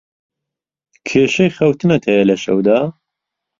[1.07, 2.79] کێشەی خەوتنت هەیە لە شەودا؟